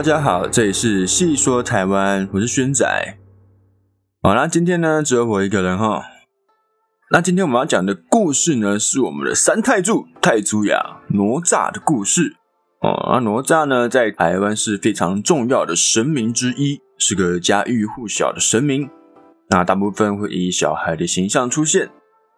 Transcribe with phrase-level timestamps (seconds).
[0.00, 3.18] 大家好，这里是细说台湾，我是轩仔。
[4.22, 6.04] 好，那今天呢只有我一个人哈。
[7.10, 12.34] 那今天我们要讲的故事呢，是我们的三太柱太祖雅哪吒的故事。
[12.80, 18.88] 哦，那哪吒呢，在台湾是非常重要的神明之一，是个家喻户晓的神明。
[19.50, 21.90] 那大部分会以小孩的形象出现。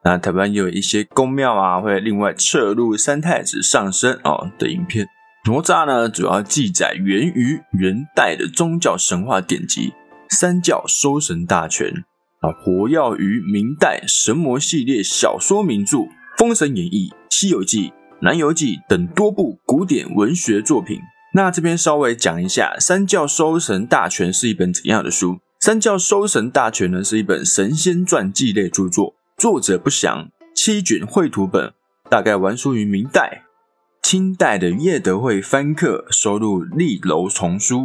[0.02, 5.06] 那台湾也有一些宫庙啊，会另外摄入三太子上身哦的影片。
[5.44, 9.88] 哪吒呢，主要记载源于元代的宗教神话典籍
[10.28, 11.88] 《三教收神大全》
[12.38, 15.98] 啊，活跃于明代神魔系列小说名著
[16.38, 17.88] 《封神演义》《西游记》。
[18.20, 21.00] 《南游记》等多部古典文学作品。
[21.34, 25.32] 那这边稍微讲一下，《三教收神大全》是一本怎样的书？
[25.58, 31.72] 《三教收神大全》呢，是一本神仙传记类著作，作者不详，七卷绘图本，
[32.08, 33.42] 大概完书于明代。
[34.12, 37.78] 清代的叶德惠翻刻收录《立楼丛书》，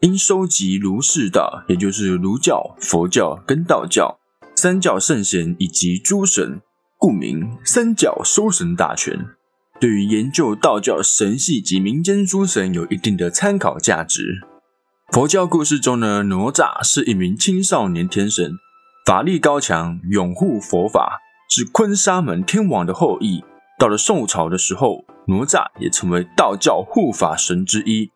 [0.00, 4.20] 因收集儒释道，也就是儒教、佛教跟道教
[4.54, 6.60] 三教圣贤以及诸神，
[6.96, 9.14] 故名《三教收神大全》。
[9.80, 14.42] 对于研究道教神系及民间诸神有一定的参考价值。
[15.10, 18.52] 佛教故事中呢，哪吒是一名青少年天神，
[19.04, 21.18] 法力高强，拥护佛法，
[21.50, 23.42] 是坤沙门天王的后裔。
[23.80, 28.10] 到了宋朝的时候，哪吒也成为道教护法神之一。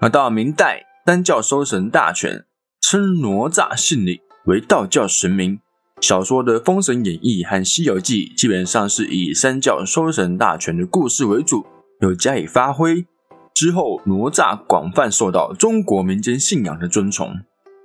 [0.00, 2.44] 而到明代，三教收神大全
[2.80, 5.60] 称哪吒姓李为道教神明。
[6.00, 11.66] 小说的《封神演义》和《西游记》基本上是以三教收神大全的故事为主，
[12.00, 13.04] 有加以发挥。
[13.52, 17.34] 之后，哪吒广泛受到中国民间信仰的尊崇。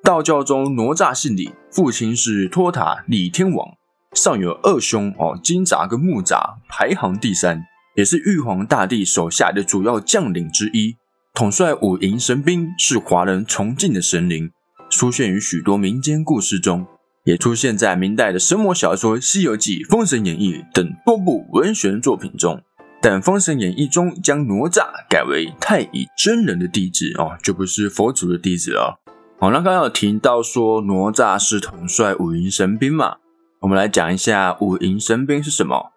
[0.01, 3.67] 道教中，哪吒姓李，父亲是托塔李天王，
[4.13, 10.97] 上有二兄哦，金吒跟木吒排行第三，也是玉皇大帝手下的主要将领之一，
[11.33, 14.51] 统帅五营神兵，是华人崇敬的神灵，
[14.89, 16.85] 出现于许多民间故事中。
[17.23, 22.61] 也出现在明代的神魔小说《西游记》《封神演义》等多部文学作品中，
[23.01, 28.99] 但《封神演义》中将哪吒改为太乙真人的弟子哦，就不是佛祖的弟子了。
[29.39, 33.15] 好，那刚刚有提到说哪吒是统帅五营神兵嘛，
[33.61, 35.93] 我们来讲一下五营神兵是什么。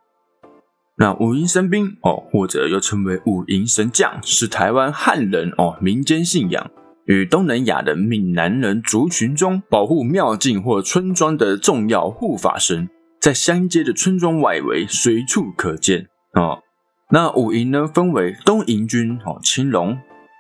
[1.01, 6.71] 那五营神兵哦，或者又称为五营神将，是台湾汉人哦民间信仰。
[7.05, 16.59] 与东南亚的闽南人族群中保护庙境或村庄的重要护法神，在乡间的村庄外围随处可见啊。
[17.11, 19.97] 那五营呢，分为东营军哦青龙，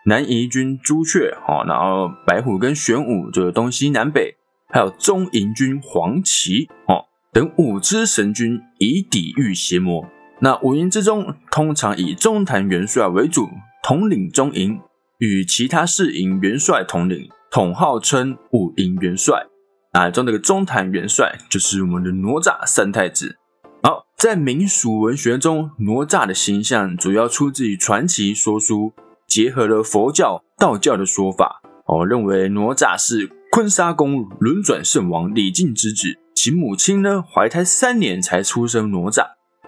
[0.06, 4.34] 南营军朱雀哦，然后白虎跟玄武就是东西南北，
[4.68, 10.04] 还有中营军黄旗哦等五支神军以抵御邪魔。
[10.40, 13.48] 那五营之中，通常以中坛元帅为主，
[13.82, 14.80] 统领中营。
[15.18, 19.46] 与其他四营元帅统领，统号称五营元帅。
[19.90, 23.36] 啊，中那个中坛元帅就是我们的哪吒三太子。
[23.82, 28.92] 好，在民俗文学中，哪吒的形象主要出自于传奇说书，
[29.26, 31.62] 结合了佛教、道教的说法。
[31.86, 39.24] 哦，认为哪吒是坤沙宫轮转圣王李靖之子，其母亲呢怀胎三年才出生哪吒，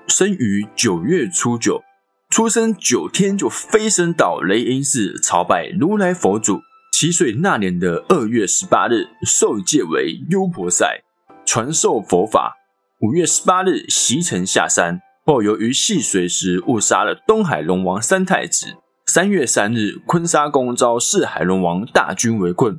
[0.06, 1.82] 生于九月初九。
[2.28, 6.60] 出生九天就飞升到雷音寺朝拜如来佛祖。
[6.92, 11.02] 七岁那年的二月十八日，受戒为优婆塞，
[11.44, 12.56] 传授佛法。
[13.00, 18.66] 五月十八日，袭城下山后，由于戏水时误杀了东海龙王三太子。
[19.06, 22.78] 三月三日，坤沙宫遭四海龙王大军围困，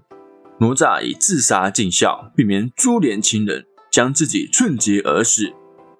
[0.59, 5.51] 哪吒以自杀尽孝，避免株连亲人，将自己寸结而死。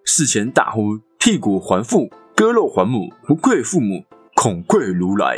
[0.05, 2.09] 事前大呼剔骨还父。
[2.35, 5.37] 割肉还母，不愧父母，恐愧如来。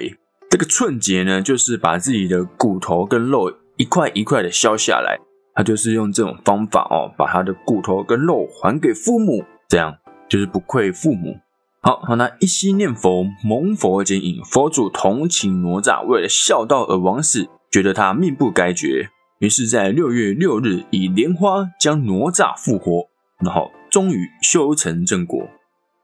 [0.50, 5.20] 这个寸节呢，就是把自己的骨头跟肉一块一块的削下来，
[5.53, 9.97] 他就是用这种方法哦，把他的骨头跟肉还给父母，这样
[10.30, 11.38] 就是不愧父母。
[11.82, 19.09] 好，好，那一心念佛，蒙佛接引，佛祖同情哪吒为了孝道而枉死，觉得他命不该绝，
[19.40, 23.09] 于是，在六月六日以莲花将哪吒复活，
[23.44, 25.50] 然后终于修成正果。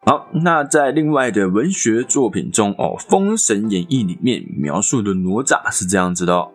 [0.06, 6.52] 好，那在另外的文学作品中哦，《封神演义》里面描述的哪吒是这样子的：哦：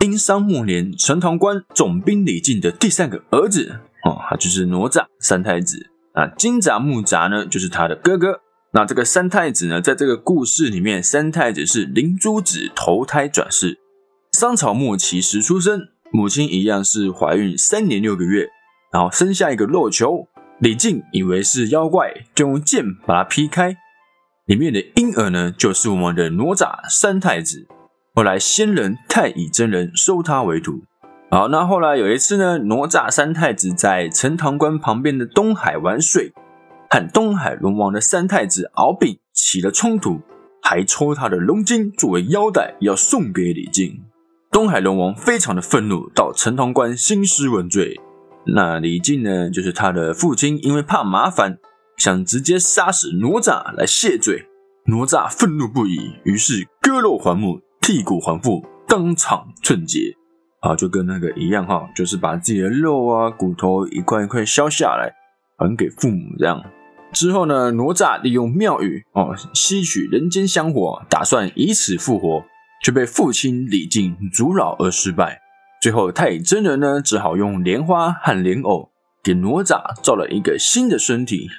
[0.00, 6.26] 殷商末年，陈塘关总兵李靖的第三个儿子哦，他就是哪吒三太子啊。
[6.28, 8.40] 金吒木吒呢，就是他的哥哥。
[8.72, 13.78] 那这个三太子呢，在这个故事里面，三太子是灵珠子投胎转世，
[14.32, 18.48] 商朝末期时出生，母亲一样是怀孕三年六个月，
[18.90, 20.26] 然后生下一个肉球。
[20.62, 23.76] 李靖以为是妖怪，就用剑把它劈开。
[24.46, 27.66] 里面的婴儿呢，就是我们的哪吒三太子。
[28.14, 30.84] 后来仙人太乙真人收他为徒。
[31.32, 36.32] 好，那后来有一次呢，哪吒三太子在陈塘关旁边的东海玩水，
[36.88, 40.20] 和东海龙王的三太子敖丙起了冲突，
[40.62, 44.04] 还抽他的龙筋作为腰带要送给李靖。
[44.52, 48.00] 东海龙王非常的愤怒，到陈塘关兴师问罪。
[48.46, 51.58] 那李靖呢，就是他的父亲，因为怕麻烦，
[51.96, 54.46] 想直接杀死哪吒来谢罪。
[54.86, 60.16] 哪吒愤怒不已，于是割肉还母，剔骨还父，当场寸节。
[60.60, 65.12] 啊，就跟那个一样哈，就是把自己的肉啊、骨头一块一块削下来，
[65.56, 66.36] 还给父母。
[66.38, 66.60] 这样
[67.12, 72.44] 之后呢，哪吒利用庙宇哦吸取人间香火，打算以此复活，
[72.82, 75.41] 却被父亲李靖阻扰而失败。
[75.82, 78.90] 最后，太乙真人呢，只好用莲花和莲藕
[79.20, 81.50] 给哪吒造了一个新的身体。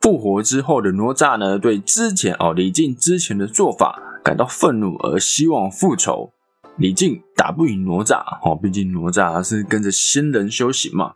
[0.00, 6.32] 复活之后的哪吒呢，对之前哦李靖之前的做法感到愤怒，而希望复仇。
[6.76, 11.12] 李靖打不赢哪吒，哦，毕竟哪吒是跟着仙人修行嘛。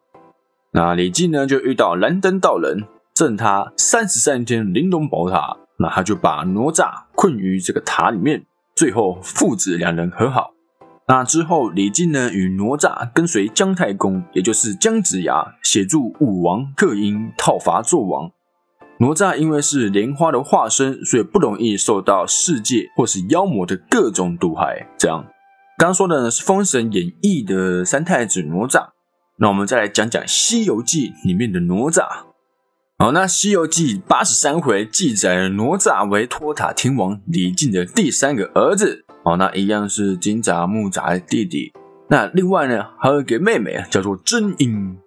[0.70, 8.46] 那李靖呢，就遇到燃灯道人赠他三十三天玲珑宝塔，那他就把哪吒困于这个塔里面，
[8.76, 10.52] 最后父子两人和好。
[11.10, 18.30] 那之后，李靖呢与哪吒跟随姜太公，也就是姜子牙，协助武王克殷讨伐纣王。
[18.98, 24.86] 哪吒因为是莲花的化身，所以不容易受到世界或是妖魔的各种毒害。
[24.98, 25.24] 这样，
[25.78, 28.88] 刚说的呢是《封神演义》的三太子哪吒。
[29.38, 32.06] 那我们再来讲讲《西游记》里面的哪吒。
[32.98, 39.06] 好，那《西游记》八十三回记载了哪吒为托塔天王李靖的第三个儿子。
[39.28, 41.70] 好，那一样是金吒木吒的弟弟。
[42.08, 44.98] 那另外呢，还有一个妹妹叫做真英。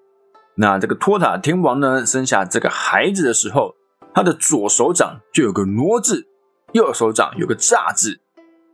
[0.54, 3.74] 那这个托塔天王呢，生下这个孩子的时候，
[4.14, 6.28] 他的左手掌就有个哪字，
[6.74, 8.20] 右手掌有个吒字，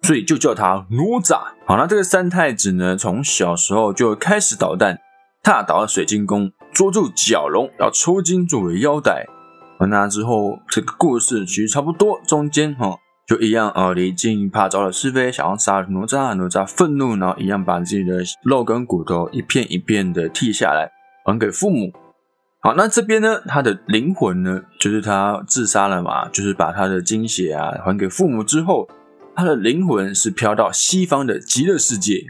[0.02, 1.40] 所以就叫他哪吒。
[1.66, 5.00] 好，那这个三太子呢，从小时候就开始捣蛋，
[5.42, 9.26] 踏倒了水晶宫，捉住角龙，要抽筋作为腰带。
[9.80, 12.98] 那之后，这个故事其实差不多，中间哈。
[13.28, 20.90] 就一样啊，李靖怕招了是非，想要杀哪吒，哪吒愤怒，然后一样把自己的肉跟骨头一片一片的剔下来
[21.26, 21.92] 还给父母。
[22.62, 28.88] 好，那这边呢，他的灵魂呢，就是他自杀了嘛，就是把他的精血啊还给父母之后，
[29.36, 32.24] 他的灵魂是飘到西方的极乐世界。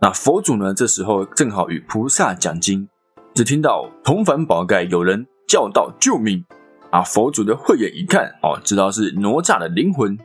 [0.00, 2.88] 那佛祖呢，这时候正好与菩萨讲经，
[3.34, 6.44] 只听到铜反宝盖有人叫道救命。
[6.92, 7.02] 啊！
[7.02, 10.16] 佛祖的慧眼一看，哦，知道是哪吒的灵魂，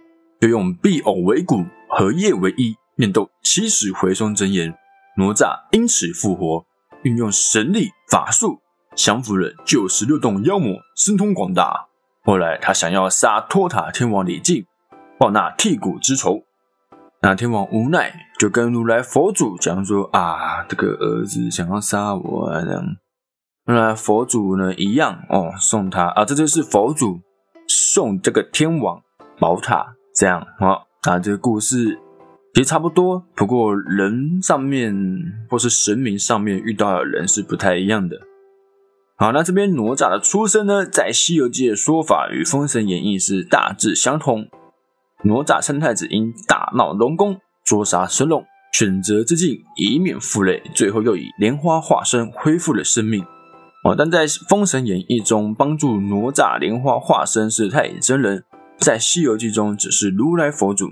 [0.42, 4.78] 就用碧藕为骨，荷叶为衣，念动起始回松真言，
[5.16, 6.66] 哪吒因此复活，
[7.04, 8.60] 运用神力法术
[8.94, 11.88] 降服了九十六洞妖魔，神通广大。
[12.24, 14.66] 后来他想要杀托塔天王李靖，
[15.18, 16.44] 报那剔骨之仇。
[17.22, 22.84] 那天王无奈，就跟如来佛祖讲说：啊，这个儿子想要杀我，这样。
[23.70, 24.74] 那佛祖呢？
[24.76, 27.20] 一样哦，送他啊，这就是佛祖
[27.68, 29.02] 送这个天王
[29.40, 30.80] 宝塔，这样啊。
[31.06, 32.00] 那这个故事
[32.54, 34.96] 其实差不多，不过人上面
[35.50, 38.18] 或是神明上面遇到的人是不太一样的。
[39.18, 44.48] 好，那这边哪吒的出生呢，在《西游记》的说法与《封神演义》是大致相同。
[45.24, 53.26] 哪吒三太子因大闹龙宫，捉杀神龙，选择自尽，以免负累，最后又以莲花化身恢复了生命。
[53.88, 58.44] 哦但在《封神演义》中，帮助哪吒莲花化身是太乙真人，
[58.78, 60.90] 在《西游记》中只是如来佛祖。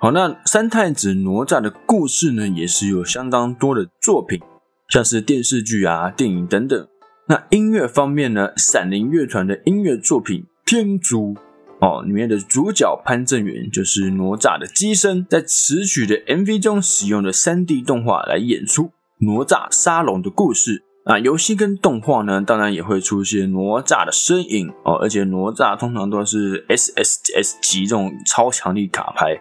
[0.00, 4.40] 好，那三太子哪吒的故事呢，也是有相当多的作品，
[4.88, 6.88] 像是电视剧啊、电影等等。
[7.28, 11.34] 那音乐方面呢，闪灵乐团的音乐作品《天竺》
[11.78, 20.82] 哦，里面的主角潘正元就是哪吒的机身，在此曲的 MV 中使用了 3D 动画来演出哪吒杀龙的故事。
[21.04, 29.40] 那游戏跟动画呢，当然也会出现哪吒的身影哦，而且哪吒通常都是 S S S 级这种超强力卡牌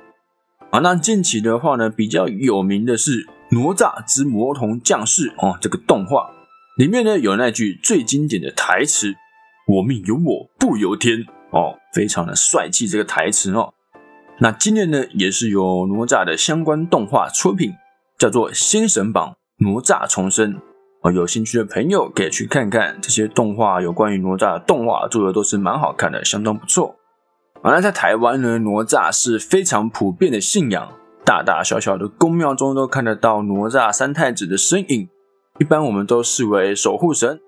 [0.72, 0.80] 啊。
[0.80, 6.32] 那近期的话呢，比较有名的是《哪吒之魔童降世》哦，这个动画
[6.78, 9.14] 里面呢有那句最经典的台词
[9.68, 13.76] ：“我命由我不由天”哦，非常的帅气这个台词哦。
[14.40, 17.76] 那今年呢，也是有哪吒的相关动画出品，
[18.18, 20.56] 叫做《新神榜哪吒重生》。
[21.02, 26.96] 哦，有兴趣的朋友可以去看看这些动画，有关于哪吒的动画做的都是蛮好看的，相当不错。
[27.64, 30.92] 啊，那在台湾呢，哪吒是非常普遍的信仰，
[31.26, 35.10] 大大小小的宫庙中都看得到哪吒三太子的身影。
[35.60, 37.40] 一般我们都视为守护神，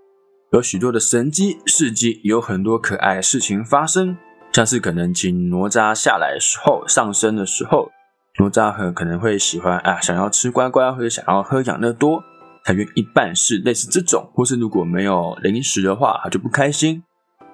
[0.51, 4.17] 有许多的神机事迹，有很多可爱事情发生，
[4.51, 7.91] 像是可能请哪吒下来时候上升的时候，
[8.39, 12.23] 哪吒很可能会喜欢啊，想要吃乖乖或者想要喝养乐多，
[12.63, 17.03] 才愿意办事，类似这种，或是如果没有零食的话，他就不开心。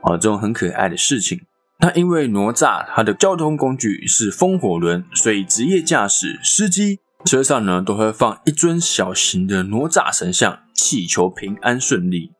[0.03, 1.41] 哦，这种很可爱的事情。
[1.81, 12.31] 那因为哪吒他的交通工具是风火轮，所以职业驾驶司机车上呢都会放一尊小型的哪吒神像，祈求平安顺利。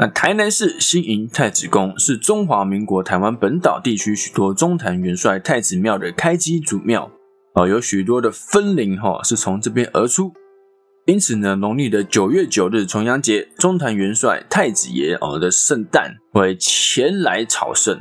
[0.00, 7.10] 那台南市新营太子宫是中华民国台湾本岛地区许多中坛元帅太子庙的开基祖庙。
[7.54, 10.32] 哦，有许多的分灵哈是从这边而出，
[11.08, 17.98] 因此呢，农历的九月九日重阳节，中坛元帅太子爷哦的圣诞会前来朝圣。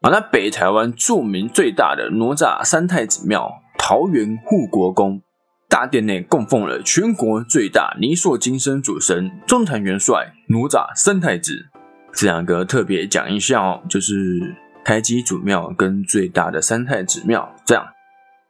[0.00, 5.20] 啊，那北台湾著名最大的哪吒三太子庙桃园护国宫
[5.68, 11.66] 大殿内供奉了全国最大泥塑金身主神中坛元帅哪吒三太子。
[12.14, 17.84] 这两个特别讲一下哦，就是开基祖庙跟最大的三太子庙这样。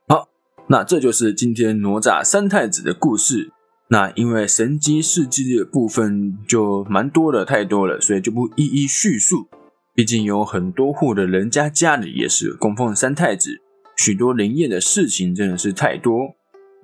[0.07, 0.29] 好
[0.69, 3.51] 那这就是今天哪吒三太子的故事。
[3.89, 9.49] 那因为神机事迹的部分就蛮多的，太多了，所以就不一一叙述。
[9.95, 13.61] 毕竟有很多户的人家家里也是供奉三太子，
[13.97, 16.35] 许多灵验的事情真的是太多。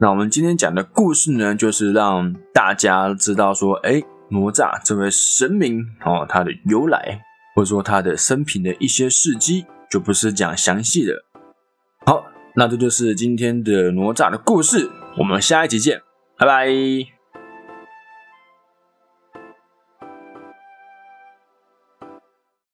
[0.01, 7.21] 那我们今天讲的故事呢，就是让大家知道说，哎，哪吒这位神明哦，他的由来，
[7.55, 11.25] 或者说他的生平的一些事迹，就不是讲详细的。
[12.07, 12.27] 好。
[12.55, 16.03] 那这就是今天的哪吒的故事，我们下一集见，
[16.37, 17.12] 拜拜。